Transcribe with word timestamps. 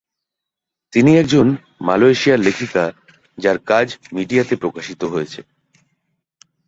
তিনি 0.93 1.11
একজন 1.17 1.47
মালয়েশিয়ার 1.81 2.39
লেখিকা, 2.39 2.83
যার 3.37 3.57
কাজ 3.65 3.87
মিডিয়াতে 4.13 4.55
প্রকাশিত 4.55 5.01
হয়েছে। 5.03 5.39